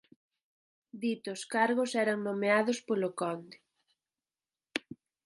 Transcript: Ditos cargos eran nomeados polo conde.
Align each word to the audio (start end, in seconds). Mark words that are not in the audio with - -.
Ditos 1.03 1.41
cargos 1.55 1.91
eran 2.03 2.19
nomeados 2.27 2.77
polo 2.87 3.09
conde. 3.19 3.57